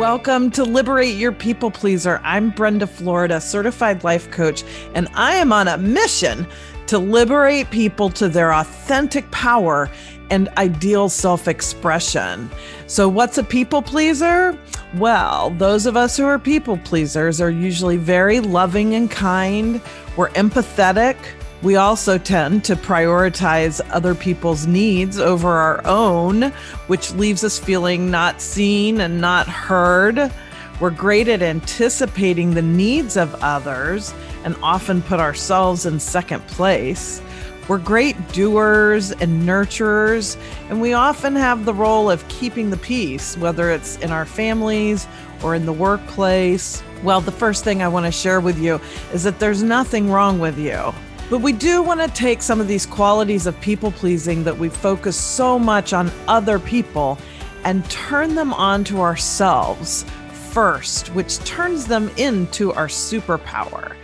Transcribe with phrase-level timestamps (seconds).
[0.00, 2.22] Welcome to Liberate Your People Pleaser.
[2.24, 6.46] I'm Brenda Florida, certified life coach, and I am on a mission
[6.86, 9.90] to liberate people to their authentic power
[10.30, 12.50] and ideal self expression.
[12.86, 14.58] So, what's a people pleaser?
[14.94, 19.82] Well, those of us who are people pleasers are usually very loving and kind,
[20.16, 21.18] we're empathetic.
[21.62, 26.52] We also tend to prioritize other people's needs over our own,
[26.86, 30.32] which leaves us feeling not seen and not heard.
[30.80, 37.20] We're great at anticipating the needs of others and often put ourselves in second place.
[37.68, 40.38] We're great doers and nurturers,
[40.70, 45.06] and we often have the role of keeping the peace, whether it's in our families
[45.42, 46.82] or in the workplace.
[47.02, 48.80] Well, the first thing I want to share with you
[49.12, 50.94] is that there's nothing wrong with you.
[51.30, 54.68] But we do want to take some of these qualities of people pleasing that we
[54.68, 57.18] focus so much on other people
[57.62, 60.04] and turn them on to ourselves
[60.50, 63.94] first, which turns them into our superpower.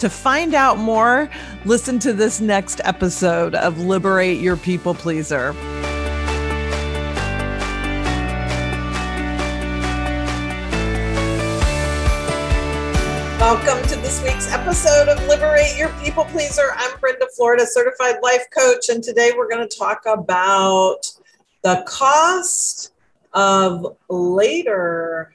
[0.00, 1.30] To find out more,
[1.64, 5.54] listen to this next episode of Liberate Your People Pleaser.
[13.54, 16.74] Welcome to this week's episode of Liberate Your People Pleaser.
[16.76, 21.02] I'm Brenda Florida, certified life coach, and today we're going to talk about
[21.62, 22.92] the cost
[23.32, 25.32] of later,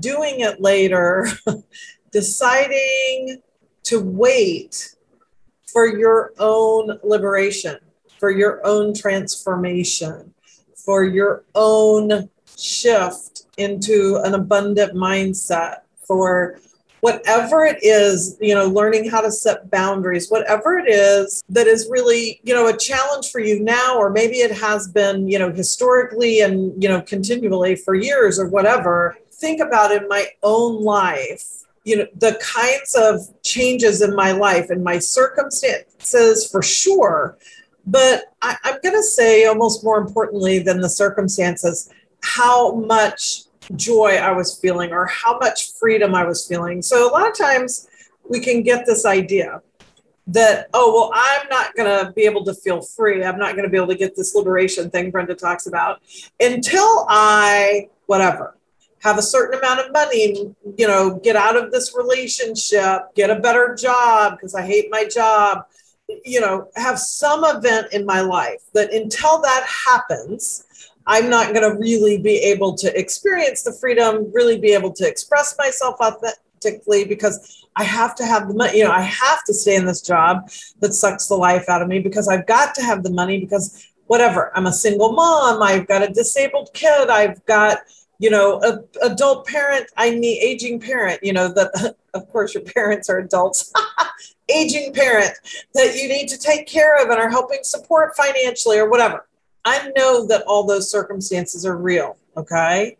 [0.00, 1.28] doing it later,
[2.10, 3.40] deciding
[3.84, 4.96] to wait
[5.72, 7.76] for your own liberation,
[8.18, 10.34] for your own transformation,
[10.74, 16.58] for your own shift into an abundant mindset, for
[17.04, 21.86] whatever it is, you know, learning how to set boundaries, whatever it is that is
[21.90, 25.52] really, you know, a challenge for you now, or maybe it has been, you know,
[25.52, 29.18] historically and, you know, continually for years or whatever.
[29.32, 34.70] Think about in my own life you know the kinds of changes in my life
[34.70, 37.36] and my circumstances for sure
[37.86, 41.90] but I, am going to say almost more importantly than the circumstances
[42.22, 43.43] how much
[43.76, 46.82] joy i was feeling or how much freedom i was feeling.
[46.82, 47.88] So a lot of times
[48.28, 49.62] we can get this idea
[50.26, 53.22] that oh well i'm not going to be able to feel free.
[53.22, 56.00] I'm not going to be able to get this liberation thing brenda talks about
[56.40, 58.56] until i whatever
[59.04, 63.38] have a certain amount of money, you know, get out of this relationship, get a
[63.38, 65.66] better job because I hate my job,
[66.24, 70.64] you know, have some event in my life that until that happens,
[71.06, 75.06] I'm not going to really be able to experience the freedom, really be able to
[75.06, 79.54] express myself authentically because I have to have the money, you know, I have to
[79.54, 80.48] stay in this job
[80.80, 83.86] that sucks the life out of me because I've got to have the money because
[84.06, 87.78] whatever, I'm a single mom, I've got a disabled kid, I've got,
[88.18, 92.62] you know, a, adult parent, I need aging parent, you know, that of course your
[92.62, 93.72] parents are adults,
[94.48, 95.32] aging parent
[95.74, 99.26] that you need to take care of and are helping support financially or whatever.
[99.64, 102.96] I know that all those circumstances are real, okay?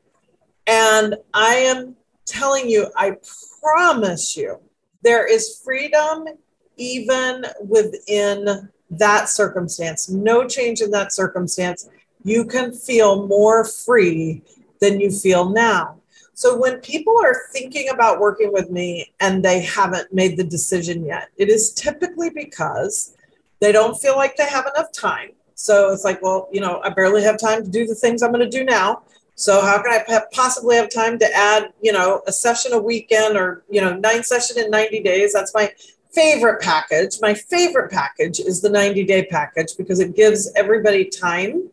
[0.66, 3.16] And I am telling you, I
[3.60, 4.58] promise you,
[5.03, 6.26] there is freedom
[6.76, 10.08] even within that circumstance.
[10.08, 11.88] No change in that circumstance.
[12.24, 14.42] You can feel more free
[14.80, 16.00] than you feel now.
[16.32, 21.04] So when people are thinking about working with me and they haven't made the decision
[21.04, 23.14] yet, it is typically because
[23.60, 25.30] they don't feel like they have enough time.
[25.54, 28.32] So it's like, well, you know, I barely have time to do the things I'm
[28.32, 29.03] going to do now.
[29.37, 33.37] So how can I possibly have time to add, you know, a session a weekend
[33.37, 35.32] or, you know, nine session in 90 days?
[35.32, 35.72] That's my
[36.12, 37.16] favorite package.
[37.20, 41.69] My favorite package is the 90 day package because it gives everybody time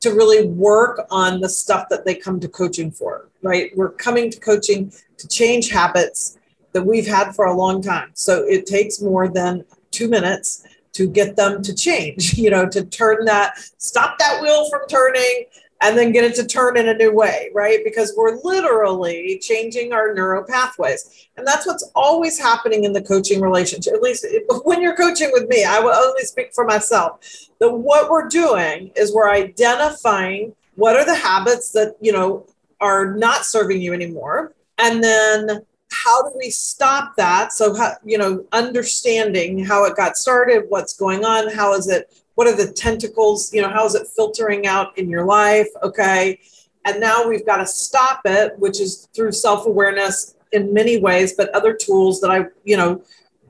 [0.00, 3.70] to really work on the stuff that they come to coaching for, right?
[3.74, 6.38] We're coming to coaching to change habits
[6.72, 8.10] that we've had for a long time.
[8.12, 10.64] So it takes more than two minutes
[10.96, 15.44] to get them to change, you know, to turn that, stop that wheel from turning
[15.82, 17.80] and then get it to turn in a new way, right?
[17.84, 21.28] Because we're literally changing our neural pathways.
[21.36, 23.92] And that's what's always happening in the coaching relationship.
[23.92, 24.26] At least
[24.64, 27.20] when you're coaching with me, I will only speak for myself.
[27.58, 32.46] That what we're doing is we're identifying what are the habits that, you know,
[32.80, 34.54] are not serving you anymore.
[34.78, 35.64] And then
[36.04, 37.52] how do we stop that?
[37.52, 42.12] So, how, you know, understanding how it got started, what's going on, how is it
[42.34, 45.68] what are the tentacles you know how is it filtering out in your life?
[45.82, 46.38] Okay.
[46.84, 51.48] And now we've got to stop it which is through self-awareness in many ways but
[51.50, 53.02] other tools that i you know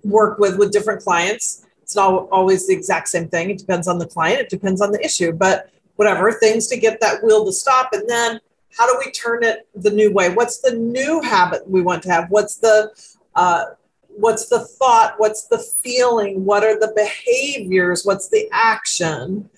[0.07, 1.67] work with with different clients.
[1.83, 3.51] It's not always the exact same thing.
[3.51, 4.41] It depends on the client.
[4.41, 5.33] It depends on the issue.
[5.33, 7.91] But whatever things to get that wheel to stop.
[7.93, 8.41] And then
[8.76, 10.34] how do we turn it the new way?
[10.34, 12.31] What's the new habit we want to have?
[12.31, 12.90] What's the
[13.34, 13.67] uh,
[14.08, 15.14] what's the thought?
[15.19, 16.44] What's the feeling?
[16.44, 18.05] What are the behaviors?
[18.05, 19.49] What's the action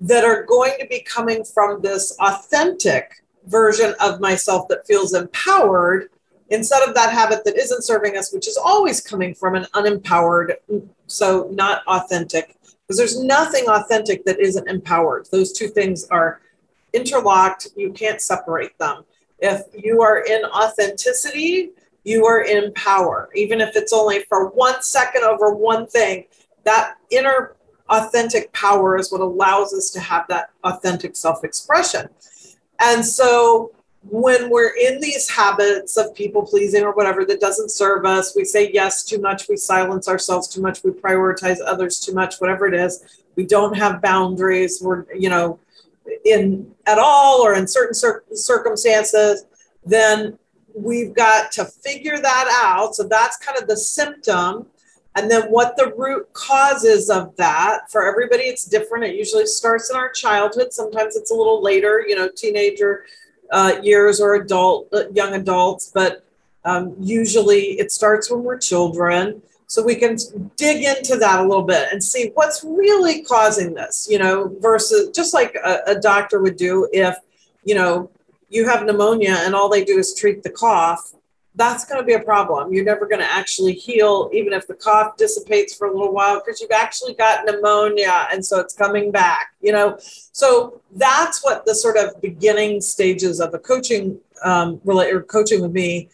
[0.00, 6.10] that are going to be coming from this authentic version of myself that feels empowered
[6.50, 10.54] instead of that habit that isn't serving us which is always coming from an unempowered
[11.06, 12.56] so not authentic?
[12.86, 15.26] Because there's nothing authentic that isn't empowered.
[15.32, 16.40] Those two things are
[16.92, 19.04] interlocked you can't separate them
[19.38, 21.72] if you are in authenticity
[22.06, 26.26] you are in power, even if it's only for one second over one thing.
[26.62, 27.56] That inner
[27.88, 32.08] authentic power is what allows us to have that authentic self expression.
[32.80, 33.72] And so
[34.08, 38.44] when we're in these habits of people pleasing or whatever that doesn't serve us, we
[38.44, 42.68] say yes too much, we silence ourselves too much, we prioritize others too much, whatever
[42.68, 45.58] it is, we don't have boundaries, we're, you know,
[46.24, 49.46] in at all or in certain cir- circumstances,
[49.84, 50.38] then
[50.74, 52.94] we've got to figure that out.
[52.94, 54.66] So that's kind of the symptom.
[55.16, 59.04] And then what the root causes of that for everybody, it's different.
[59.04, 60.74] It usually starts in our childhood.
[60.74, 63.06] Sometimes it's a little later, you know, teenager
[63.50, 66.24] uh, years or adult, uh, young adults, but
[66.64, 69.40] um, usually it starts when we're children.
[69.68, 70.16] So we can
[70.56, 75.10] dig into that a little bit and see what's really causing this, you know, versus
[75.10, 77.16] just like a, a doctor would do if,
[77.64, 78.10] you know,
[78.48, 81.14] you have pneumonia and all they do is treat the cough,
[81.56, 82.72] that's going to be a problem.
[82.72, 86.40] You're never going to actually heal, even if the cough dissipates for a little while,
[86.44, 88.28] because you've actually got pneumonia.
[88.30, 89.96] And so it's coming back, you know?
[89.98, 95.72] So that's what the sort of beginning stages of a coaching um, or coaching with
[95.72, 96.10] me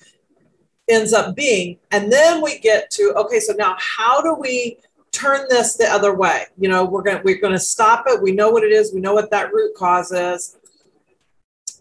[0.88, 1.79] ends up being.
[1.90, 4.79] And then we get to, okay, so now how do we
[5.12, 6.44] turn this the other way?
[6.58, 8.23] You know, we're to, we're going to stop it.
[8.23, 8.93] We know what it is.
[8.93, 10.56] We know what that root cause is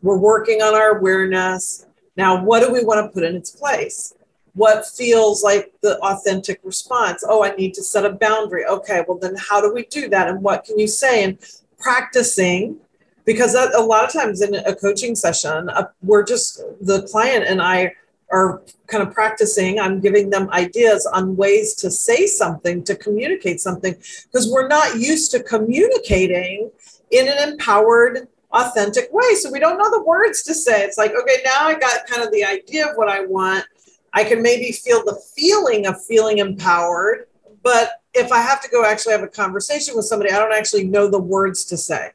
[0.02, 1.86] we're working on our awareness.
[2.18, 4.14] Now, what do we want to put in its place?
[4.54, 7.24] What feels like the authentic response?
[7.28, 8.66] Oh, I need to set a boundary.
[8.66, 10.28] Okay, well, then how do we do that?
[10.28, 11.24] And what can you say?
[11.24, 11.38] And
[11.80, 12.78] practicing,
[13.24, 17.62] because a lot of times in a coaching session, uh, we're just the client and
[17.62, 17.94] I
[18.32, 19.80] are kind of practicing.
[19.80, 25.00] I'm giving them ideas on ways to say something, to communicate something, because we're not
[25.00, 26.72] used to communicating
[27.12, 29.36] in an empowered authentic way.
[29.36, 30.84] So we don't know the words to say.
[30.84, 33.66] It's like, okay, now I got kind of the idea of what I want.
[34.14, 37.28] I can maybe feel the feeling of feeling empowered,
[37.64, 40.86] but if I have to go actually have a conversation with somebody, I don't actually
[40.86, 42.12] know the words to say.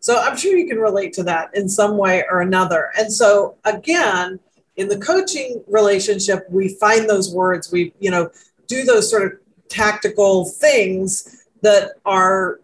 [0.00, 2.90] So I'm sure you can relate to that in some way or another.
[2.98, 4.38] And so again,
[4.80, 8.30] in the coaching relationship, we find those words, we, you know,
[8.66, 9.32] do those sort of
[9.68, 12.60] tactical things that are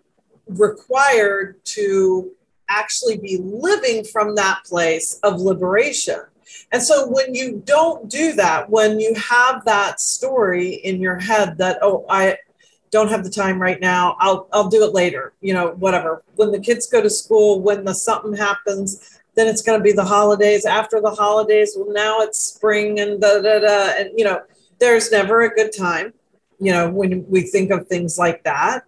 [0.48, 2.32] required to
[2.70, 6.20] actually be living from that place of liberation.
[6.72, 11.58] And so when you don't do that, when you have that story in your head
[11.58, 12.38] that, oh, I
[12.90, 16.22] don't have the time right now, I'll, I'll do it later, you know, whatever.
[16.36, 19.92] When the kids go to school, when the something happens, then it's going to be
[19.92, 20.64] the holidays.
[20.64, 23.92] After the holidays, well, now it's spring and da da da.
[23.98, 24.42] And, you know,
[24.78, 26.12] there's never a good time,
[26.58, 28.84] you know, when we think of things like that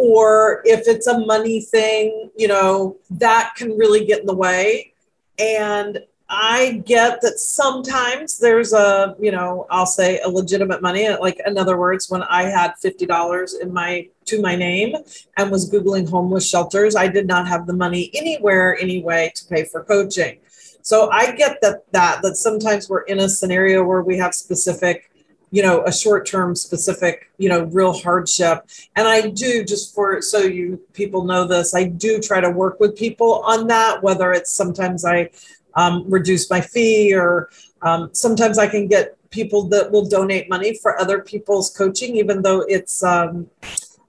[0.00, 4.94] or if it's a money thing, you know, that can really get in the way.
[5.38, 5.98] And
[6.32, 11.08] I get that sometimes there's a, you know, I'll say a legitimate money.
[11.08, 14.94] Like in other words, when I had fifty dollars in my to my name
[15.36, 19.64] and was googling homeless shelters, I did not have the money anywhere anyway to pay
[19.64, 20.38] for coaching.
[20.82, 25.10] So I get that that that sometimes we're in a scenario where we have specific
[25.50, 30.22] you know a short term specific you know real hardship and i do just for
[30.22, 34.32] so you people know this i do try to work with people on that whether
[34.32, 35.28] it's sometimes i
[35.74, 37.50] um, reduce my fee or
[37.82, 42.42] um, sometimes i can get people that will donate money for other people's coaching even
[42.42, 43.48] though it's um,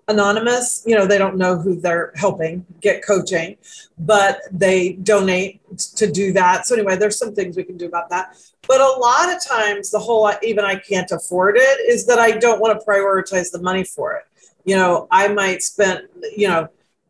[0.08, 0.84] anonymous.
[0.86, 3.58] You know they don't know who they're helping get coaching
[3.98, 5.62] but they donate
[5.96, 6.68] to do that.
[6.68, 8.36] So anyway there's some things we can do about that.
[8.68, 12.32] But a lot of times, the whole even I can't afford it is that I
[12.32, 14.24] don't want to prioritize the money for it.
[14.66, 16.70] You know, I might spend, you know,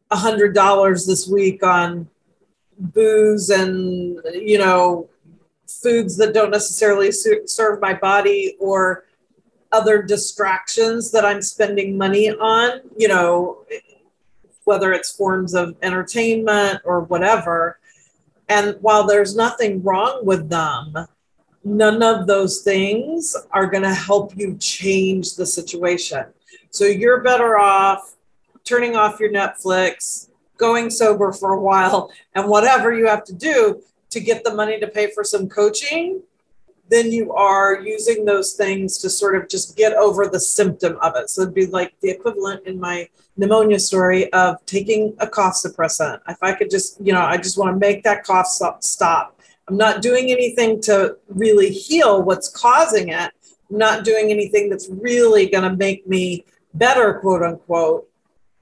[0.09, 2.07] a hundred dollars this week on
[2.81, 5.09] booze and, you know,
[5.67, 9.05] foods that don't necessarily serve my body or
[9.71, 13.65] other distractions that I'm spending money on, you know,
[14.65, 17.79] whether it's forms of entertainment or whatever.
[18.49, 20.93] And while there's nothing wrong with them,
[21.63, 26.25] none of those things are going to help you change the situation.
[26.69, 28.15] So you're better off
[28.63, 30.29] turning off your Netflix,
[30.67, 31.99] going sober for a while,
[32.35, 36.21] and whatever you have to do to get the money to pay for some coaching
[36.91, 41.15] then you are using those things to sort of just get over the symptom of
[41.15, 41.29] it.
[41.29, 46.19] So it'd be like the equivalent in my pneumonia story of taking a cough suppressant.
[46.27, 48.47] If I could just, you know, I just want to make that cough
[48.81, 49.39] stop.
[49.69, 53.31] I'm not doing anything to really heal what's causing it.
[53.69, 58.09] I'm not doing anything that's really going to make me better, quote unquote.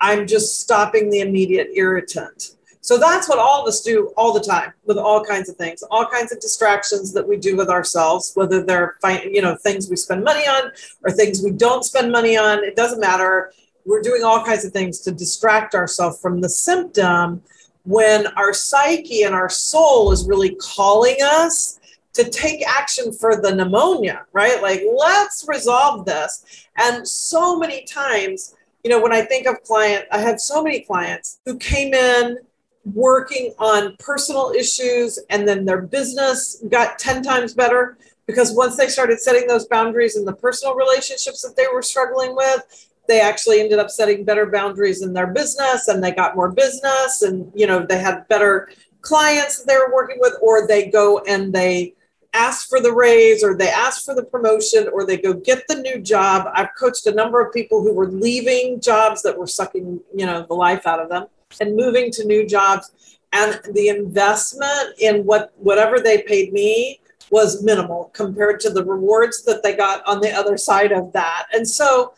[0.02, 2.56] I'm just stopping the immediate irritant.
[2.82, 5.84] So that's what all of us do all the time with all kinds of things,
[5.92, 9.96] all kinds of distractions that we do with ourselves, whether they're you know things we
[9.96, 10.72] spend money on
[11.04, 12.64] or things we don't spend money on.
[12.64, 13.52] It doesn't matter.
[13.86, 17.42] We're doing all kinds of things to distract ourselves from the symptom
[17.84, 21.80] when our psyche and our soul is really calling us
[22.14, 24.62] to take action for the pneumonia, right?
[24.62, 26.68] Like, let's resolve this.
[26.78, 30.82] And so many times, you know, when I think of client, I have so many
[30.82, 32.38] clients who came in
[32.86, 38.88] working on personal issues and then their business got 10 times better because once they
[38.88, 43.60] started setting those boundaries in the personal relationships that they were struggling with they actually
[43.60, 47.68] ended up setting better boundaries in their business and they got more business and you
[47.68, 48.70] know they had better
[49.02, 51.94] clients that they were working with or they go and they
[52.34, 55.76] ask for the raise or they ask for the promotion or they go get the
[55.76, 56.48] new job.
[56.54, 60.46] I've coached a number of people who were leaving jobs that were sucking you know
[60.48, 61.28] the life out of them
[61.60, 62.92] and moving to new jobs.
[63.32, 67.00] And the investment in what whatever they paid me
[67.32, 71.46] was minimal compared to the rewards that they got on the other side of that.
[71.54, 72.14] And so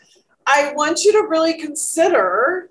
[0.48, 2.70] i want you to really consider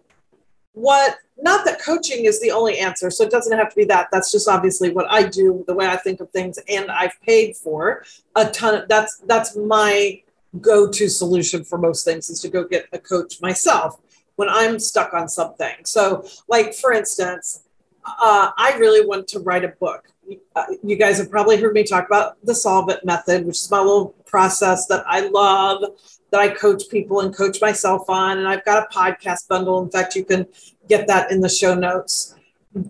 [0.73, 4.09] what not that coaching is the only answer so it doesn't have to be that
[4.13, 7.57] that's just obviously what i do the way i think of things and i've paid
[7.57, 8.05] for
[8.37, 10.21] a ton of that's that's my
[10.61, 14.01] go-to solution for most things is to go get a coach myself
[14.41, 15.85] when I'm stuck on something.
[15.85, 17.65] So, like for instance,
[18.07, 20.09] uh, I really want to write a book.
[20.57, 23.71] Uh, you guys have probably heard me talk about the Solve It method, which is
[23.71, 25.85] my little process that I love,
[26.31, 28.39] that I coach people and coach myself on.
[28.39, 29.83] And I've got a podcast bundle.
[29.83, 30.47] In fact, you can
[30.89, 32.35] get that in the show notes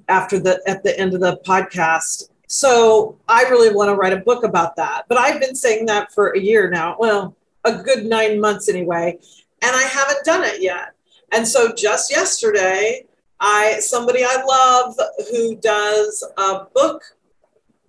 [0.09, 2.30] after the at the end of the podcast.
[2.47, 5.04] So I really want to write a book about that.
[5.09, 6.97] But I've been saying that for a year now.
[6.99, 9.18] Well, a good nine months anyway,
[9.62, 10.94] and I haven't done it yet.
[11.32, 13.04] And so just yesterday,
[13.38, 14.99] I somebody I love
[15.30, 17.02] who does a book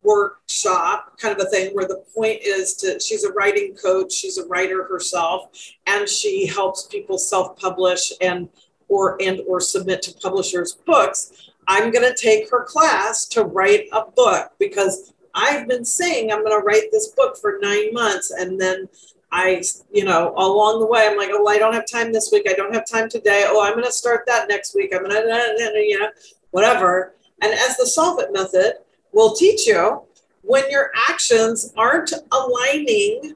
[0.04, 4.38] workshop kind of a thing where the point is to she's a writing coach she's
[4.38, 5.52] a writer herself
[5.86, 8.50] and she helps people self-publish and
[8.88, 13.88] or and or submit to publishers books i'm going to take her class to write
[13.92, 18.32] a book because i've been saying i'm going to write this book for nine months
[18.32, 18.88] and then
[19.34, 22.48] I, you know, along the way, I'm like, oh, I don't have time this week.
[22.50, 23.46] I don't have time today.
[23.48, 24.94] Oh, I'm going to start that next week.
[24.94, 26.10] I'm going to, you know,
[26.50, 27.16] whatever.
[27.42, 28.74] And as the solve it method
[29.14, 30.02] will teach you,
[30.42, 33.34] when your actions aren't aligning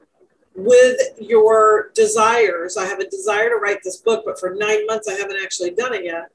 [0.54, 5.08] with your desires, I have a desire to write this book, but for nine months
[5.08, 6.30] I haven't actually done it yet,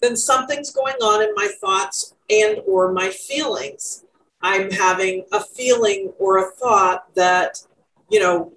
[0.00, 4.04] then something's going on in my thoughts and or my feelings.
[4.42, 7.64] I'm having a feeling or a thought that,
[8.10, 8.52] you know,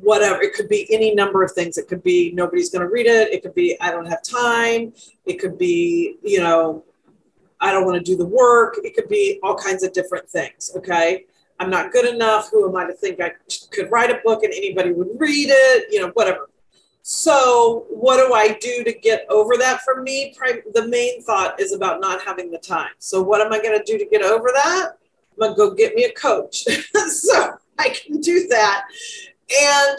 [0.00, 1.76] whatever it could be any number of things.
[1.76, 3.32] It could be nobody's going to read it.
[3.32, 4.92] It could be i don't have time.
[5.26, 6.84] It could be you know
[7.62, 8.78] i don't want to do the work.
[8.84, 11.24] It could be all kinds of different things okay?
[11.58, 12.50] I'm not good enough.
[12.50, 13.32] Who am i to think i
[13.70, 15.86] could write a book and anybody would read it?
[15.90, 16.50] You know whatever.
[17.02, 20.34] So what do i do to get over that for me?
[20.74, 22.92] The main thought is about not having the time.
[22.98, 24.90] So what am i going to do to get over that?
[25.32, 26.64] I'm going to go get me a coach.
[27.08, 28.84] So i can do that.
[29.60, 29.98] And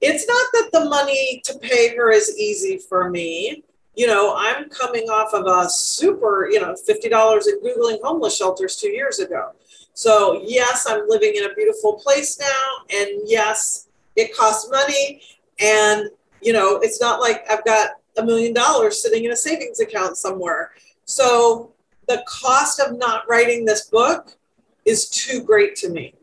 [0.00, 3.64] it's not that the money to pay her is easy for me.
[3.98, 8.76] You know, I'm coming off of a super, you know, $50 in Googling homeless shelters
[8.76, 9.50] two years ago.
[9.92, 12.96] So, yes, I'm living in a beautiful place now.
[12.96, 15.22] And yes, it costs money.
[15.58, 19.80] And, you know, it's not like I've got a million dollars sitting in a savings
[19.80, 20.70] account somewhere.
[21.04, 21.72] So,
[22.06, 24.36] the cost of not writing this book
[24.84, 26.14] is too great to me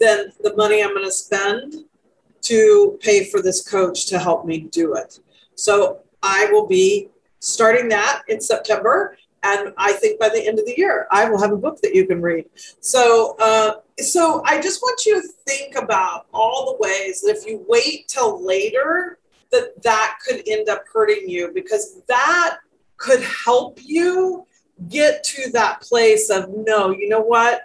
[0.00, 1.84] than the money I'm going to spend
[2.42, 5.20] to pay for this coach to help me do it.
[5.54, 9.16] So I will be starting that in September.
[9.44, 11.94] And I think by the end of the year, I will have a book that
[11.94, 12.46] you can read.
[12.80, 17.46] So, uh, so I just want you to think about all the ways that if
[17.46, 19.18] you wait till later,
[19.52, 22.58] that that could end up hurting you because that
[22.96, 24.46] could help you
[24.88, 27.62] get to that place of no, you know what?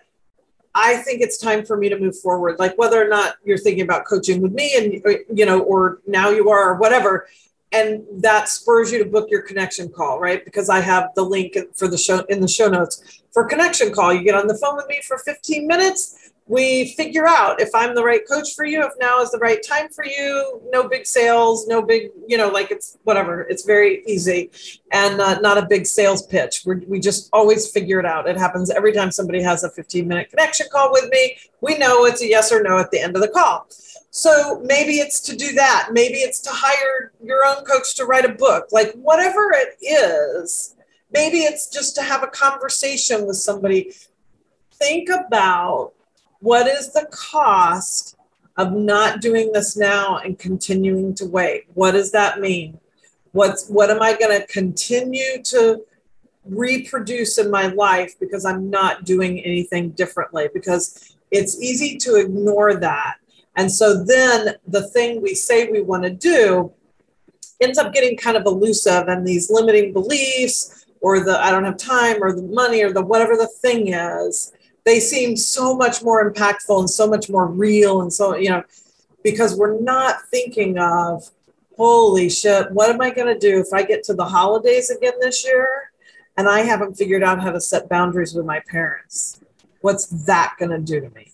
[0.75, 2.59] I think it's time for me to move forward.
[2.59, 6.29] Like whether or not you're thinking about coaching with me and, you know, or now
[6.29, 7.27] you are, or whatever,
[7.71, 10.43] and that spurs you to book your connection call, right?
[10.43, 14.13] Because I have the link for the show in the show notes for connection call.
[14.13, 17.95] You get on the phone with me for 15 minutes we figure out if I'm
[17.95, 20.61] the right coach for you, if now is the right time for you.
[20.73, 23.43] No big sales, no big, you know, like it's whatever.
[23.43, 24.51] It's very easy
[24.91, 26.63] and uh, not a big sales pitch.
[26.65, 28.27] We're, we just always figure it out.
[28.27, 31.37] It happens every time somebody has a 15 minute connection call with me.
[31.61, 33.67] We know it's a yes or no at the end of the call.
[34.09, 35.91] So maybe it's to do that.
[35.93, 40.75] Maybe it's to hire your own coach to write a book, like whatever it is.
[41.13, 43.93] Maybe it's just to have a conversation with somebody.
[44.73, 45.93] Think about
[46.41, 48.17] what is the cost
[48.57, 51.65] of not doing this now and continuing to wait?
[51.73, 52.79] What does that mean?
[53.31, 55.83] What's what am I going to continue to
[56.43, 60.49] reproduce in my life because I'm not doing anything differently?
[60.53, 63.15] Because it's easy to ignore that.
[63.55, 66.73] And so then the thing we say we want to do
[67.61, 71.77] ends up getting kind of elusive and these limiting beliefs or the I don't have
[71.77, 74.51] time or the money or the whatever the thing is
[74.85, 78.63] they seem so much more impactful and so much more real and so you know
[79.23, 81.29] because we're not thinking of
[81.77, 85.13] holy shit what am i going to do if i get to the holidays again
[85.19, 85.91] this year?
[86.37, 89.41] And i haven't figured out how to set boundaries with my parents.
[89.81, 91.31] What's that going to do to me?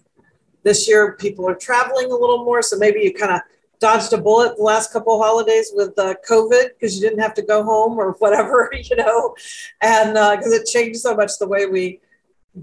[0.64, 3.42] This year people are traveling a little more so maybe you kind of
[3.80, 7.36] dodged a bullet the last couple of holidays with uh, covid because you didn't have
[7.36, 9.36] to go home or whatever you know?
[9.82, 12.02] And because uh, it changed so much the way we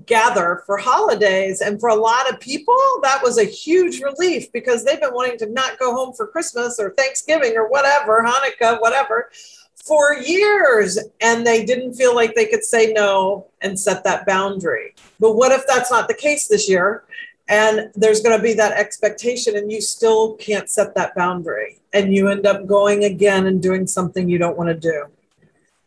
[0.07, 1.61] gather for holidays.
[1.61, 5.39] And for a lot of people, that was a huge relief because they've been wanting
[5.39, 9.31] to not go home for Christmas or Thanksgiving or whatever, Hanukkah, whatever,
[9.75, 10.99] for years.
[11.21, 14.95] And they didn't feel like they could say no and set that boundary.
[15.21, 17.05] But what if that's not the case this year?
[17.49, 21.79] And there's going to be that expectation, and you still can't set that boundary.
[21.93, 25.07] And you end up going again and doing something you don't want to do.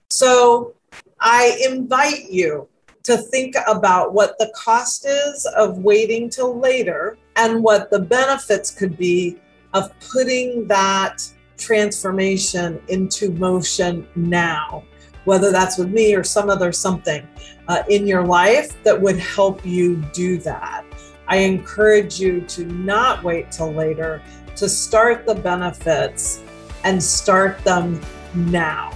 [0.09, 0.75] So
[1.19, 2.67] I invite you
[3.07, 8.69] to think about what the cost is of waiting till later and what the benefits
[8.69, 9.37] could be
[9.73, 11.25] of putting that
[11.57, 14.83] transformation into motion now,
[15.23, 17.25] whether that's with me or some other something
[17.69, 20.83] uh, in your life that would help you do that.
[21.29, 24.21] I encourage you to not wait till later,
[24.57, 26.41] to start the benefits
[26.83, 28.01] and start them
[28.35, 28.91] now.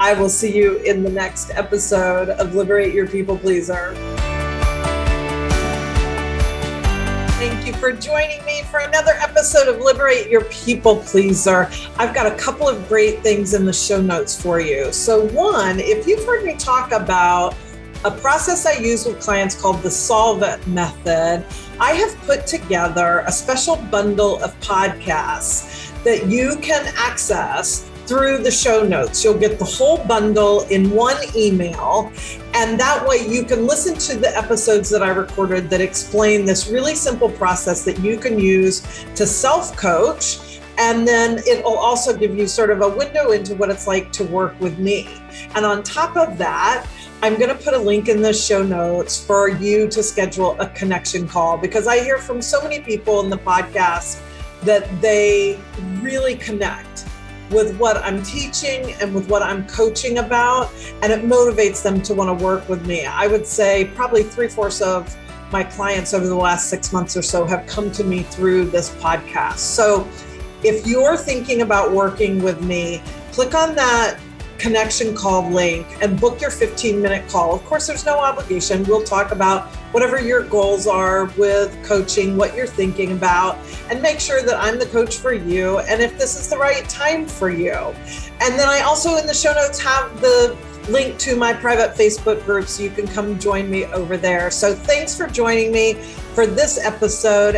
[0.00, 3.94] I will see you in the next episode of Liberate Your People Pleaser.
[7.38, 11.70] Thank you for joining me for another episode of Liberate Your People Pleaser.
[11.96, 14.92] I've got a couple of great things in the show notes for you.
[14.92, 17.54] So, one, if you've heard me talk about
[18.04, 21.44] a process I use with clients called the Solve It method,
[21.78, 28.50] I have put together a special bundle of podcasts that you can access through the
[28.50, 29.24] show notes.
[29.24, 32.12] You'll get the whole bundle in one email.
[32.54, 36.68] And that way you can listen to the episodes that I recorded that explain this
[36.68, 40.60] really simple process that you can use to self coach.
[40.76, 44.10] And then it will also give you sort of a window into what it's like
[44.12, 45.08] to work with me.
[45.54, 46.86] And on top of that,
[47.22, 50.68] I'm going to put a link in the show notes for you to schedule a
[50.70, 54.20] connection call because I hear from so many people in the podcast
[54.62, 55.58] that they
[56.02, 57.03] really connect
[57.50, 60.70] with what I'm teaching and with what I'm coaching about,
[61.02, 63.04] and it motivates them to want to work with me.
[63.04, 65.14] I would say probably three fourths of
[65.52, 68.90] my clients over the last six months or so have come to me through this
[68.96, 69.58] podcast.
[69.58, 70.08] So
[70.64, 73.02] if you're thinking about working with me,
[73.32, 74.18] click on that
[74.58, 77.54] connection call link and book your 15 minute call.
[77.54, 78.84] Of course, there's no obligation.
[78.84, 83.58] We'll talk about whatever your goals are with coaching, what you're thinking about,
[83.90, 86.88] and make sure that I'm the coach for you and if this is the right
[86.88, 87.72] time for you.
[87.72, 90.56] And then I also in the show notes have the
[90.88, 94.50] link to my private Facebook group so you can come join me over there.
[94.50, 95.94] So thanks for joining me
[96.34, 97.56] for this episode.